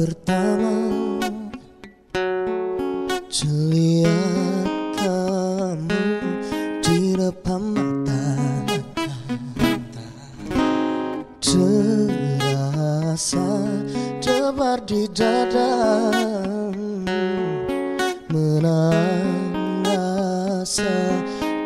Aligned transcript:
pertama 0.00 1.20
Terlihat 3.28 4.64
kamu 4.96 6.08
di 6.80 7.20
depan 7.20 7.60
mata 7.76 8.40
Terasa 11.44 13.60
debar 14.24 14.80
di 14.88 15.04
dada 15.12 15.68
Menangasa 18.32 19.04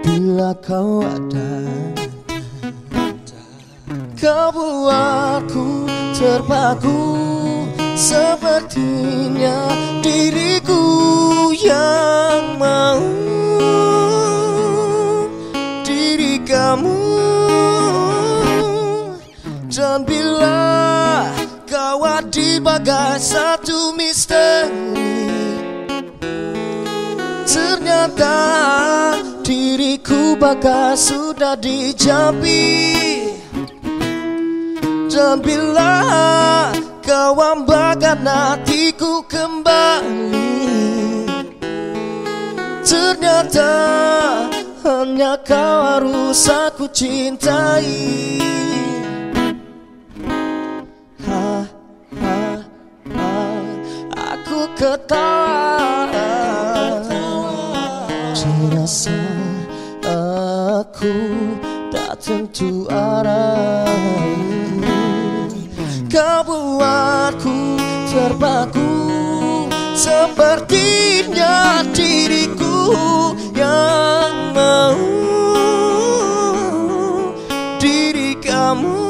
bila 0.00 0.56
kau 0.62 1.02
ada. 1.02 1.58
Kau 4.14 4.54
buatku 4.54 5.90
terpaku. 6.14 7.31
Sepertinya 8.02 9.70
diriku 10.02 10.82
yang 11.54 12.58
mau 12.58 12.98
Diri 15.86 16.42
kamu. 16.42 16.98
Dan 19.70 20.02
bila 20.02 21.30
kau 21.70 22.02
hadir 22.02 22.58
bagai 22.58 23.22
satu 23.22 23.94
misteri. 23.94 25.30
Ternyata 27.46 28.38
diriku 29.46 30.34
bagai 30.34 30.98
sudah 30.98 31.54
dijampi. 31.54 32.66
Dan 35.06 35.38
bila 35.38 36.02
kau 37.12 37.36
ambakan 37.36 38.24
hatiku 38.24 39.20
kembali. 39.28 40.64
Ternyata 42.80 43.72
hanya 44.80 45.36
kau 45.44 45.76
harus 45.92 46.48
aku 46.48 46.88
cintai. 46.88 48.40
Ha, 51.28 51.68
ha, 52.16 52.40
ha, 53.12 53.32
aku 54.16 54.72
ketawa. 54.80 56.32
Terasa 58.32 59.20
aku 60.08 61.16
tak 61.92 62.24
tentu 62.24 62.88
arah 62.88 63.84
Kau 66.12 66.44
buatku 66.44 67.80
terpaku. 68.12 68.92
Sepertinya 69.96 71.80
diriku 71.88 72.92
yang 73.56 74.52
mau 74.52 75.00
Diri 77.80 78.36
kamu. 78.44 79.08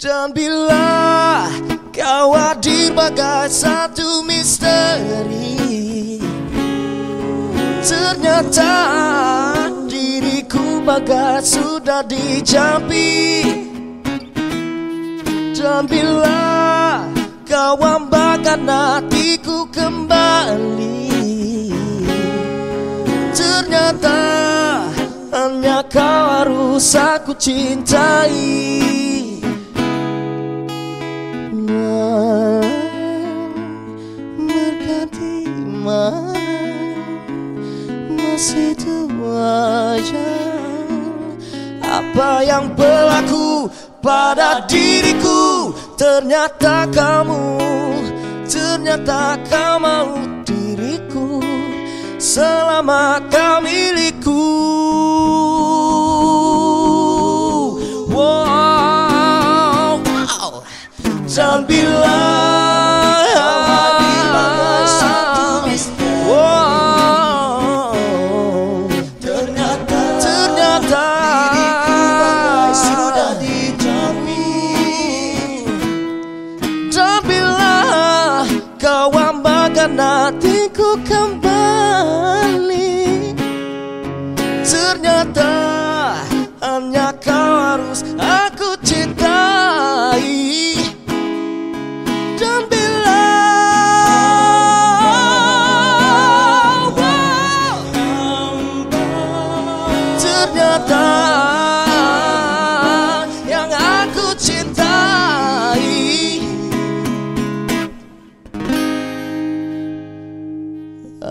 Dan 0.00 0.32
bila 0.32 1.52
kau 1.92 2.32
hadir 2.32 2.96
bagai 2.96 3.52
satu 3.52 4.24
misteri 4.24 5.51
Ternyata 8.32 8.72
diriku 9.92 10.80
bagai 10.80 11.44
sudah 11.44 12.00
dijampi. 12.08 13.44
Dan 15.52 15.84
bila 15.84 17.04
kau 17.44 17.76
ambakan 17.76 18.64
hatiku 18.64 19.68
kembali. 19.68 21.12
Ternyata 23.36 24.24
hanya 25.36 25.84
kau 25.92 26.24
harus 26.40 26.88
aku 26.96 27.36
cintai. 27.36 28.80
Berganti 34.40 35.36
mana 35.84 36.41
masih 38.42 38.74
aja. 39.38 40.34
Apa 41.78 42.42
yang 42.42 42.74
berlaku 42.74 43.70
pada 44.02 44.66
diriku? 44.66 45.70
Ternyata 45.94 46.90
kamu 46.90 47.62
Ternyata 48.50 49.38
kau 49.46 49.78
mau 49.78 50.18
diriku 50.42 51.38
Selama 52.18 53.22
kau 53.30 53.62
milikku. 53.62 54.42
Wow, 58.10 60.02
wow. 60.02 60.66
Dan 61.30 61.62
bila 61.70 62.31
ambakan 79.82 79.98
hatiku 79.98 80.94
kembali 81.02 82.94
Ternyata 84.62 85.50
hanya 86.62 87.10
kau 87.18 87.50
harus 87.58 88.06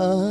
love. 0.00 0.29